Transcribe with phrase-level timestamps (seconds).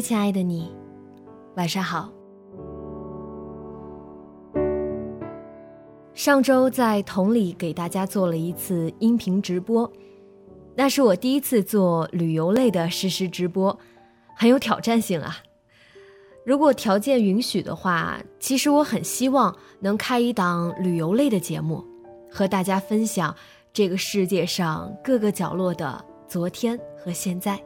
[0.00, 0.74] 亲爱的你，
[1.56, 2.10] 晚上好。
[6.14, 9.90] 上周在同里给大家做了一次音频直播，
[10.74, 13.78] 那是我第一次做旅游类的实时直播，
[14.36, 15.38] 很有挑战性啊。
[16.44, 21.84] 如果条件允许的话，其实我很希望能开一档旅游类的节目，
[22.30, 23.34] 和大家分享
[23.72, 27.58] 这个世界上各个角落的昨天和现在。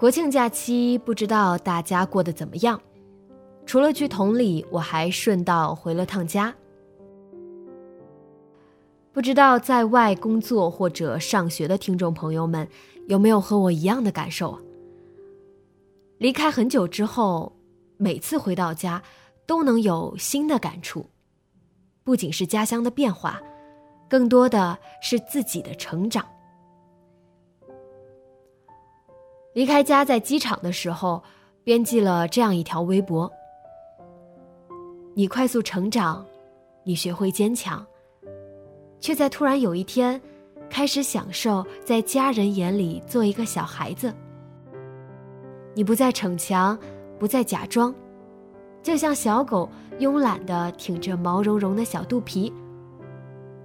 [0.00, 2.80] 国庆假期，不知道大家过得怎么样？
[3.66, 6.54] 除了去同里，我还顺道回了趟家。
[9.12, 12.66] 不知道在外工作或者上学的听众朋友们，
[13.08, 14.58] 有没有和我一样的感受？
[16.16, 17.52] 离开很久之后，
[17.98, 19.02] 每次回到家，
[19.44, 21.04] 都能有新的感触。
[22.04, 23.38] 不仅是家乡的变化，
[24.08, 26.24] 更多的是自己的成长。
[29.52, 31.22] 离开家，在机场的时候，
[31.64, 33.30] 编辑了这样一条微博
[35.12, 36.24] ：“你快速成长，
[36.84, 37.84] 你学会坚强，
[39.00, 40.20] 却在突然有一天，
[40.70, 44.14] 开始享受在家人眼里做一个小孩子。
[45.74, 46.78] 你不再逞强，
[47.18, 47.92] 不再假装，
[48.84, 49.68] 就像小狗
[49.98, 52.52] 慵懒的挺着毛茸茸的小肚皮，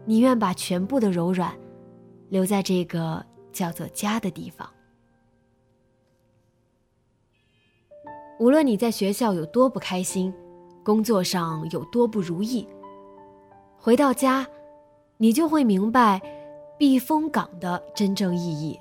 [0.03, 1.55] 你愿把全部的柔软，
[2.29, 4.67] 留在这个叫做家的地方。”
[8.37, 10.33] 无论你在学校有多不开心，
[10.83, 12.67] 工作上有多不如意，
[13.77, 14.45] 回到家，
[15.17, 16.21] 你就会明白
[16.77, 18.77] 避风港的真正意义。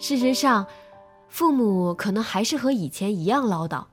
[0.00, 0.66] 事实上，
[1.28, 3.84] 父母可能还是和以前一样唠叨，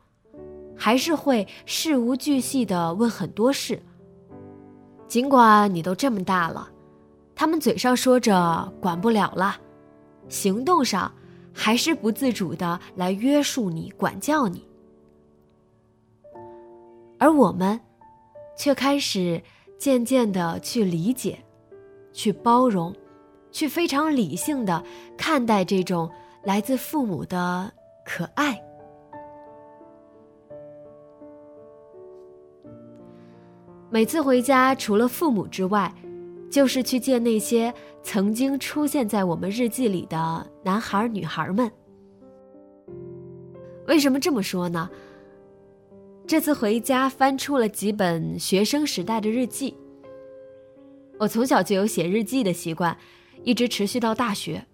[0.76, 3.80] 还是会事无巨细的问很多事。
[5.08, 6.68] 尽管你都这么大了，
[7.36, 9.56] 他们嘴上说着管不了了，
[10.30, 11.12] 行动上。
[11.64, 14.68] 还是不自主的来约束你、管教你，
[17.20, 17.80] 而我们，
[18.58, 19.40] 却开始
[19.78, 21.38] 渐渐的去理解、
[22.12, 22.92] 去包容、
[23.52, 24.84] 去非常理性的
[25.16, 26.10] 看待这种
[26.44, 27.72] 来自父母的
[28.04, 28.60] 可爱。
[33.92, 35.94] 每次回家，除了父母之外，
[36.52, 37.74] 就是去见那些
[38.04, 41.72] 曾经出现在我们日记里的男孩女孩们。
[43.88, 44.90] 为什么这么说呢？
[46.28, 49.76] 这次回家翻出了几本学生时代的日记。
[51.20, 52.98] 我从小就有写日记的习惯，
[53.44, 54.66] 一直持续到大学。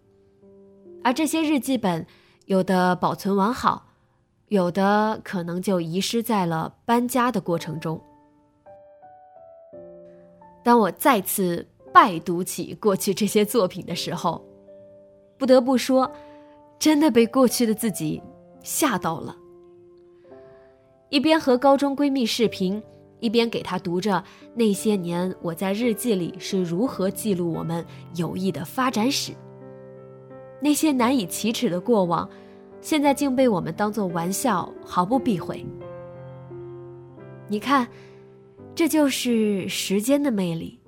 [1.04, 2.06] 而这些日记本，
[2.46, 3.88] 有的保存完好，
[4.48, 8.02] 有的可能就遗失在了搬家的过程中。
[10.68, 14.46] 当我再次拜读起过去这些作品的时候，
[15.38, 16.12] 不得不说，
[16.78, 18.22] 真的被过去的自己
[18.62, 19.34] 吓到了。
[21.08, 22.84] 一边和高中闺蜜视频，
[23.22, 24.22] 一边给她读着
[24.54, 27.86] 那些年我在日记里是如何记录我们
[28.18, 29.32] 友谊的发展史。
[30.60, 32.30] 那些难以启齿的过往，
[32.82, 35.66] 现在竟被我们当作玩笑，毫不避讳。
[37.48, 37.88] 你看。
[38.78, 40.80] 这就是时间的魅力。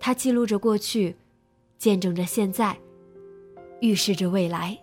[0.00, 1.14] 它记录着过去，
[1.76, 2.74] 见证着现在，
[3.82, 4.74] 预示着未来。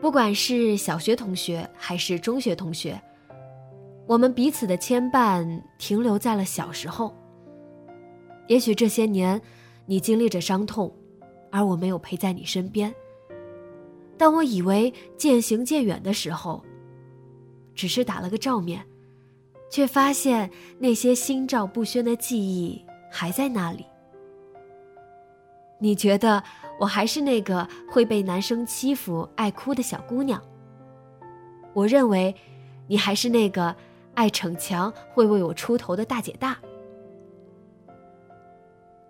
[0.00, 3.00] 不管是小学同学还是中学同学，
[4.08, 7.14] 我们彼此的牵绊停留在了小时候。
[8.48, 9.40] 也许这些年，
[9.86, 10.92] 你经历着伤痛，
[11.52, 12.92] 而我没有陪在你身边。
[14.18, 16.60] 当我以为渐行渐远的时候，
[17.76, 18.84] 只是打了个照面，
[19.70, 23.86] 却发现那些心照不宣的记忆还在那里。
[25.78, 26.42] 你觉得
[26.80, 30.42] 我还是那个会被男生欺负、爱哭的小姑娘？
[31.74, 32.34] 我认为，
[32.86, 33.76] 你还是那个
[34.14, 36.56] 爱逞强、会为我出头的大姐大。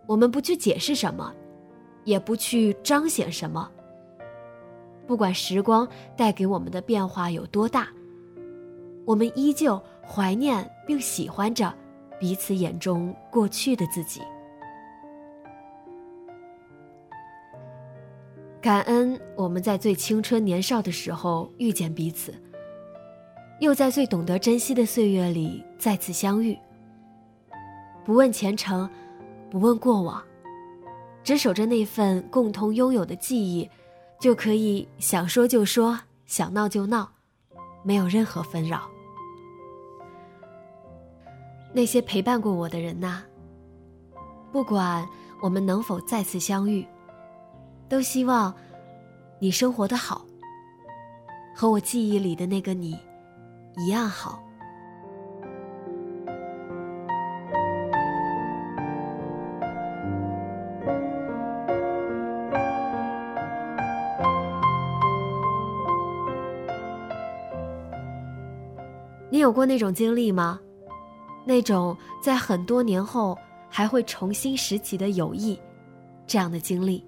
[0.09, 1.33] 我们不去解释什么，
[2.03, 3.71] 也不去彰显什么。
[5.07, 7.89] 不管时光带给我们的变化有多大，
[9.07, 11.73] 我们依旧怀念并喜欢着
[12.19, 14.21] 彼此眼中过去的自己。
[18.61, 22.35] 感恩我们在最青春年少的时候遇见彼此，
[23.61, 26.59] 又在最懂得珍惜的岁月里再次相遇。
[28.05, 28.91] 不问前程，
[29.51, 30.21] 不问过往，
[31.23, 33.71] 只守着那份共同拥有的记忆。
[34.19, 37.13] 就可以想说就说，想闹就闹，
[37.85, 38.91] 没有任何纷扰。
[41.77, 43.21] 那些陪伴过我的人呐，
[44.51, 45.07] 不管
[45.43, 46.87] 我们能否再次相遇，
[47.87, 48.55] 都希望
[49.39, 50.25] 你生活的好，
[51.55, 52.99] 和我记忆里的那个你
[53.77, 54.43] 一样好。
[69.29, 70.59] 你有过那种经历吗？
[71.47, 73.39] 那种在很多年后
[73.71, 75.59] 还会重新拾起的友谊，
[76.27, 77.03] 这样的经历。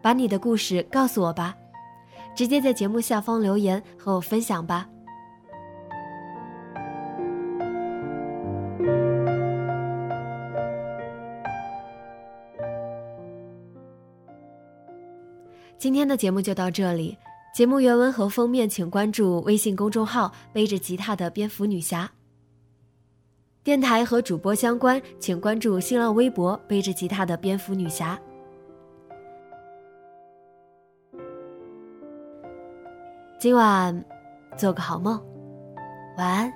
[0.00, 1.54] 把你的故事告诉我吧，
[2.36, 4.88] 直接在节目下方留言和我分享吧。
[15.76, 17.18] 今天的节目就到这里。
[17.54, 22.08] 节目原文和封面，请关注微信公众号“背着吉他的蝙蝠女侠”。
[23.68, 28.18] 电台和主播相关，请关注新浪微博“背着吉他的蝙蝠女侠”。
[33.38, 34.02] 今晚
[34.56, 35.22] 做个好梦，
[36.16, 36.50] 晚安。